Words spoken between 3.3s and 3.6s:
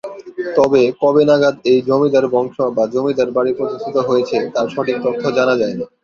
বাড়ি